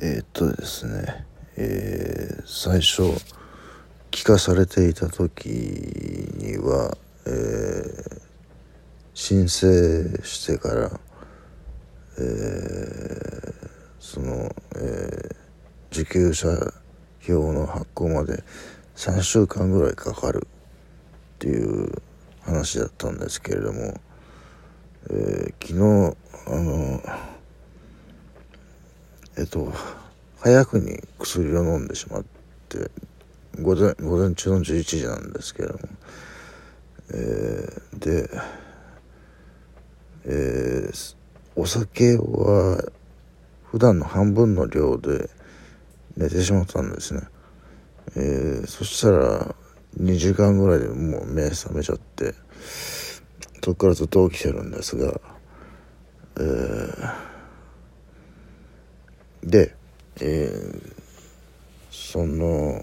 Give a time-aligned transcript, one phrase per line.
[0.00, 1.24] えー、っとですね、
[1.56, 3.02] えー、最初
[4.10, 8.20] 聞かされていた時には、えー、
[9.14, 11.00] 申請してから、
[12.18, 13.70] えー、
[14.00, 15.36] その、えー、
[15.92, 16.48] 受給者
[17.20, 18.42] 票の発行まで
[18.96, 22.02] 3週間ぐらいかかるっていう
[22.42, 23.94] 話だったんですけれども、
[25.10, 26.16] えー、昨日
[26.48, 27.00] あの
[29.36, 29.72] えっと
[30.40, 32.24] 早くに薬を飲んでしまっ
[32.68, 32.90] て
[33.60, 35.80] 午前午前中の11時なんですけれども、
[37.12, 38.28] えー、で、
[40.26, 41.16] えー、
[41.56, 42.82] お酒は
[43.64, 45.30] 普段の半分の量で
[46.16, 47.22] 寝てしまったんですね、
[48.16, 49.54] えー、そしたら
[50.00, 52.34] 2時間ぐらいでもう目覚めちゃって
[53.64, 55.20] そこからずっと起きてるんですが、
[56.36, 57.33] えー、
[59.44, 59.74] で、
[60.20, 60.92] えー、
[61.90, 62.82] その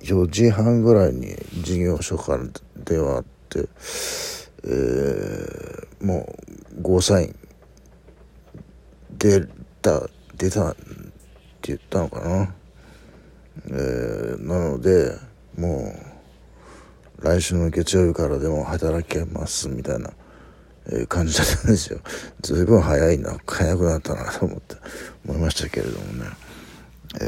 [0.00, 2.44] 4時半ぐらいに事業所から
[2.76, 3.68] 電話あって、
[4.64, 6.34] えー、も
[6.78, 7.36] うゴーサイン
[9.18, 9.46] 出
[9.82, 10.80] た出たって
[11.62, 12.54] 言ったのかな、
[13.66, 15.16] えー、なので
[15.56, 15.94] も
[17.20, 20.10] う来週の月曜日からでも働けますみたいな、
[20.92, 22.00] え、感じだったんですよ。
[22.42, 24.76] 随分早いな早くなったなと思って
[25.26, 26.30] 思いましたけれどもね。
[27.20, 27.24] え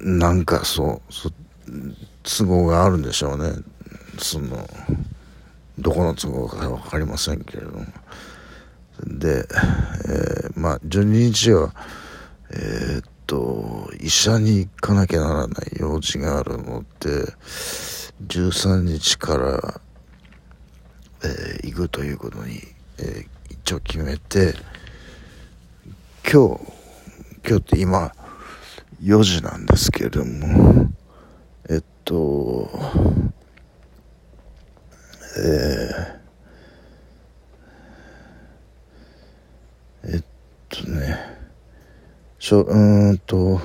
[0.00, 1.30] ー、なんかそうそ
[2.22, 3.52] 都合があるんでしょうね。
[4.18, 4.66] その
[5.78, 7.84] どこの都合か分かりませんけれども。
[9.04, 9.46] で、
[10.08, 11.74] えー、まあ12日は
[12.50, 17.26] えー、っと医者に行かなきゃならない用事があるので
[18.24, 19.80] 13日から、
[21.24, 22.60] えー、行くということに、
[22.98, 24.54] えー、一応決めて
[26.30, 26.60] 今日
[27.48, 28.12] 今日って今
[29.02, 30.88] 4時なんですけれども
[31.68, 32.70] えっと
[35.38, 36.16] えー
[40.84, 41.16] とね、
[42.38, 43.60] しょ、うんと、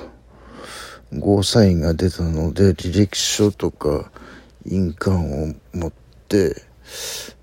[1.12, 4.10] ゴーサインが出たので、履歴書とか
[4.66, 5.92] 印鑑を持っ
[6.28, 6.54] て、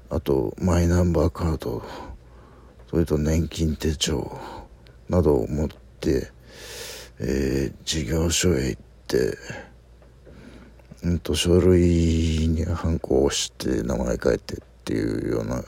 [0.10, 1.84] あと、マイナンバーカード、
[2.90, 4.38] それと年金手帳
[5.10, 5.68] などを持っ
[6.00, 6.32] て、
[7.20, 9.38] えー、事業所へ行って、
[11.04, 15.64] うんと、書類にハンコを押して名前書いてっていうような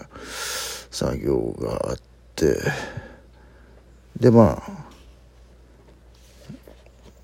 [0.90, 1.98] 作業があっ
[2.36, 2.58] て、
[4.20, 4.82] でまあ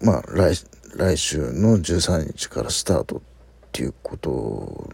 [0.01, 0.55] まあ来
[0.95, 3.21] 来週の13日からスタート
[3.77, 4.89] っていうこと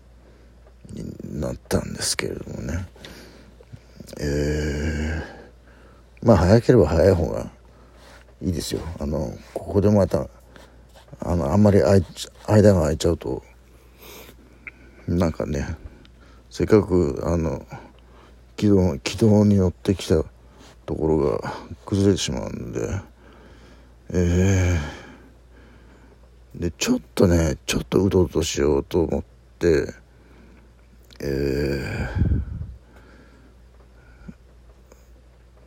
[0.91, 2.85] になったんですけれどもね。
[4.19, 7.49] えー、まあ早ければ早い方が
[8.41, 8.81] いいですよ。
[8.99, 10.27] あのここでまた
[11.21, 13.41] あのあんまり間が空いちゃうと
[15.07, 15.77] なんかね
[16.49, 17.65] せっかくあの
[18.57, 20.25] 軌道軌道に乗ってきた
[20.85, 21.53] ところが
[21.85, 22.99] 崩れてしまうんで
[24.09, 25.02] えー、
[26.63, 29.23] でちょっとねちょっとうとうとしようと思っ
[29.59, 29.93] て
[31.19, 32.41] えー、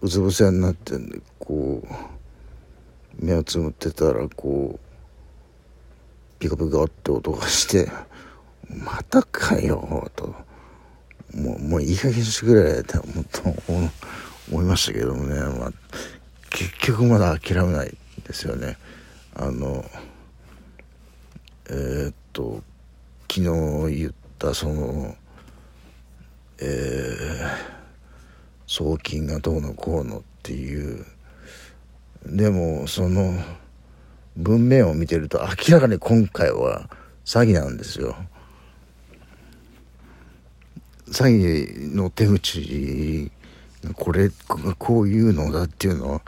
[0.01, 7.91] うつ伏せになってんでこう目をつむってたらこうピカピカって音がして
[8.83, 10.34] 「またかよ」と。
[11.34, 13.91] もうもういい加減してくれって思っ
[14.51, 15.73] 思いましたけどもね、まあ、
[16.49, 17.95] 結局まだ諦めない
[18.27, 18.78] ですよね
[19.34, 19.84] あの
[21.69, 22.62] えー、っと
[23.31, 23.41] 昨
[23.88, 25.16] 日言ったその
[26.59, 27.49] えー、
[28.66, 31.04] 送金がどうのこうのっていう
[32.25, 33.34] でもその
[34.37, 36.88] 文面を見てると明らかに今回は
[37.25, 38.16] 詐欺なんですよ。
[41.09, 43.31] 詐欺の手口
[43.95, 44.30] これ
[44.78, 46.22] こういうのだっていうのは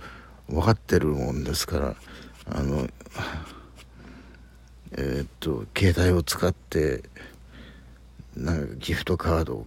[0.49, 1.96] 分かってるもんですから
[2.46, 2.87] あの
[4.93, 7.02] えー、っと携帯を使って
[8.37, 9.67] なんかギフトカード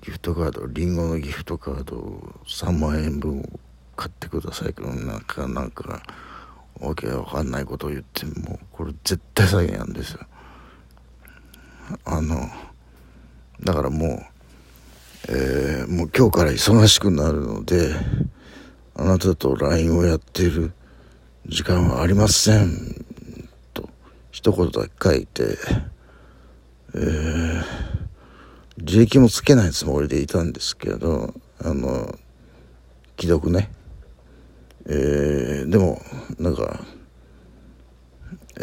[0.00, 3.44] ギフトカードリンゴのギフトカードを3万円分を
[3.96, 6.02] 買ってくださいけどなんかなんか
[6.80, 10.20] わけわかんないことを言ってもこれ絶対詐欺なんですよ
[12.04, 12.48] あの
[13.62, 14.40] だからもう
[15.28, 17.94] えー、もう今日から忙しくなるので、
[18.94, 20.72] あなたと LINE をやっている
[21.46, 23.04] 時間はありません。
[24.40, 25.58] 一言だけ書いて、
[26.94, 27.62] えー、
[28.78, 32.18] 利益もつけないつもりでいたんですけど、あの
[33.18, 33.70] 既読ね。
[34.86, 36.00] えー、でも
[36.38, 36.80] なんか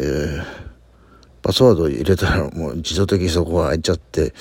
[0.00, 0.44] ー、
[1.42, 4.34] パスワード入れたらもう自動的にそこが開いちゃって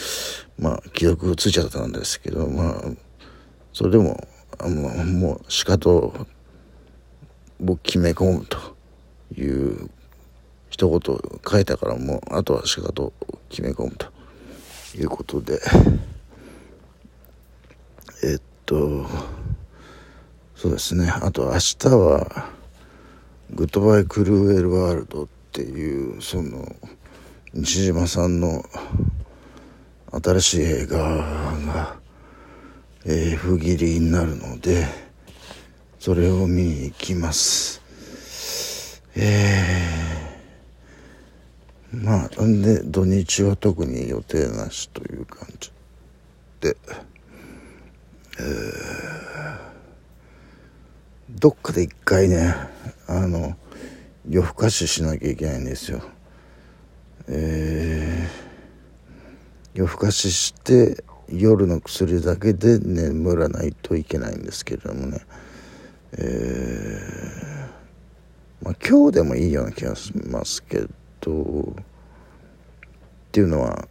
[0.57, 2.81] まあ既読ついちゃったんですけどまあ
[3.74, 4.28] それでも
[4.60, 6.13] あのもうしかと
[7.60, 8.57] 僕決め込むと
[9.36, 9.89] いう
[10.77, 11.01] 一言
[11.50, 13.12] 書いたからもうあとはしかと
[13.50, 14.06] 決め込むと
[14.95, 15.59] いうことで。
[18.24, 19.07] えっと
[20.56, 21.09] そうですね。
[21.09, 22.50] あと明日は
[23.53, 26.75] 「グッドバイ・クルーエル・ワールド」っていうその
[27.53, 28.63] 西島さんの
[30.12, 31.95] 新しい映画が、
[33.06, 34.85] えー、不義理になるので
[36.00, 37.81] それを見に行きます。
[39.15, 40.06] えー、
[41.94, 45.72] まあで土日は特に予定なしという感じ
[46.62, 46.78] で。
[48.39, 49.07] えー
[51.30, 52.56] どっかで一回ね
[53.07, 53.56] あの
[54.30, 56.01] 夜更かししなきゃいけないんですよ。
[57.28, 65.19] えー、夜更かしして夜の薬だけで眠らないといけないんですけれどもね。
[66.13, 70.88] えー、まあ今日でもいいような気がしますけど。
[71.27, 71.74] どっ
[73.31, 73.88] ていうのは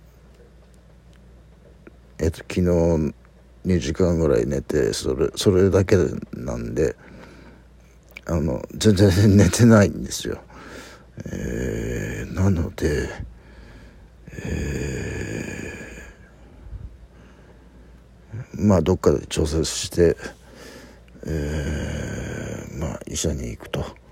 [2.18, 2.60] えっと昨日
[3.66, 5.96] 2時間ぐらい寝てそれそれだけ
[6.32, 6.96] なんで
[8.26, 10.40] あの全然寝てないんですよ、
[11.26, 13.08] えー、なので、
[14.44, 20.16] えー、まあどっかで調節して、
[21.26, 24.05] えー、まあ医者に行くと。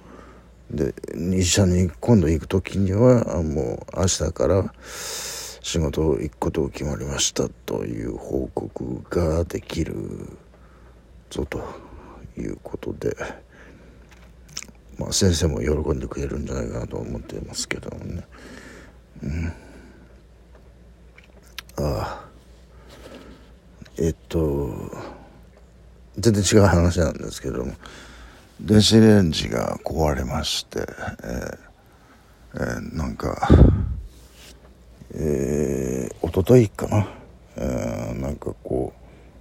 [0.71, 0.95] で
[1.37, 9.95] 医者に今度行く時にはもう明日から仕事行くことが決まりましたという報告ができる
[11.31, 11.63] ぞと
[12.37, 13.45] いうことで。
[14.99, 18.25] まあ、先生も喜んでくれるんじゃないかなと思ってますけどもね、
[19.23, 19.53] うん、
[21.79, 22.25] ああ
[23.99, 24.73] えっと
[26.17, 27.73] 全然違う話なんですけども
[28.61, 31.59] 電子レンジが壊れまして、えー
[32.55, 33.49] えー、なんか
[35.17, 37.09] えー、一昨日かな、
[37.57, 38.93] えー、なんかこ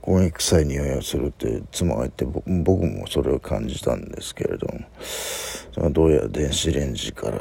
[0.03, 4.81] う焦げ臭い匂いがするって妻が言って僕もそれを感じたんですけれども。
[5.73, 7.39] それはどうやら電子レンジから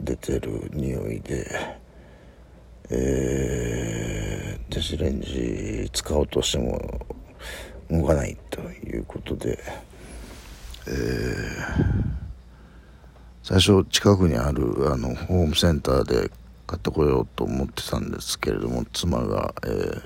[0.00, 1.50] 出てる匂いで、
[2.90, 6.80] えー、電子レンジ使おうとしても
[7.90, 9.58] 動かないということで、
[10.88, 12.04] えー、
[13.42, 16.30] 最初近くにあるあのホームセンターで
[16.66, 20.02] 買ってこようと思ってたんですけれども妻が、えー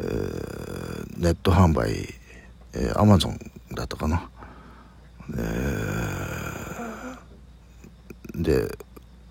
[0.00, 1.92] えー、ネット販売、
[2.74, 3.38] えー、アマゾン
[3.74, 4.28] だったかな、
[8.34, 8.76] で、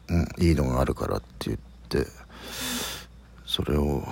[0.09, 1.57] うん、いいのがあるからって言っ
[1.89, 2.05] て
[3.45, 4.03] それを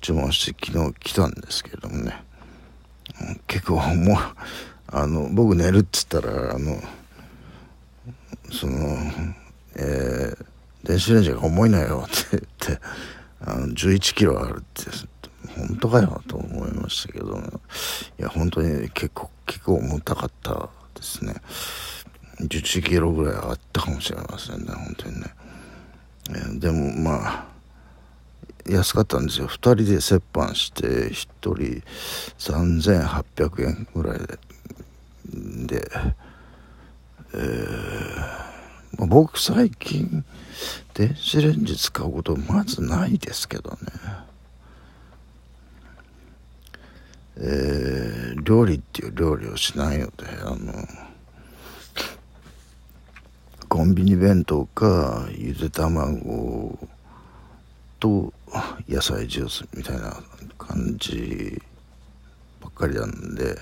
[0.00, 2.22] 注文して昨日来たんですけれどもね、
[3.46, 4.16] 結構もう
[4.88, 6.80] あの僕寝るっつったらあの
[8.50, 8.74] その
[9.76, 10.46] えー、
[10.86, 12.84] 電子レンジが重いのよって言って
[13.40, 14.90] あの11キロあるって
[15.58, 17.36] 本当かよと思いましたけど、
[18.18, 21.34] いや本当に結構結構重たかったですね。
[22.40, 25.26] 11キロぐらいあったかもしれませんね本当にね、
[26.30, 27.46] えー、でもまあ
[28.68, 29.48] 安かったんですよ。
[29.48, 31.82] 2人で折半して1人
[32.38, 34.38] 3800円ぐらいで。
[35.66, 35.90] で、
[37.34, 40.24] えー、僕最近
[40.94, 43.76] 電子レンジ使うことまずないですけどね。
[47.36, 50.12] えー、料理っていう料理をしないので
[50.44, 50.72] あの
[53.68, 56.63] コンビニ弁当かゆで卵
[58.04, 58.34] と
[58.86, 60.14] 野菜ジュースみたいな
[60.58, 61.58] 感じ
[62.60, 63.56] ばっかりなんで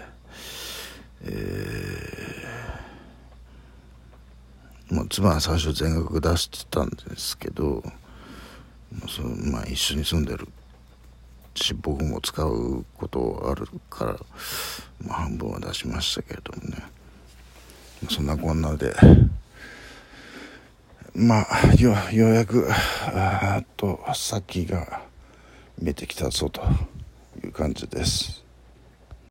[1.25, 7.84] えー、もう妻は最初全額出してたんですけど
[9.08, 10.49] そのまあ一緒に住んでる
[11.54, 14.16] し僕も使うことあるから、
[15.06, 16.82] まあ、半分は出しましたけれどもね。
[18.11, 18.92] そんなこんなで
[21.14, 25.02] まあよようやくあと先が
[25.78, 26.62] 見えてきたぞと
[27.45, 28.42] いう感じです。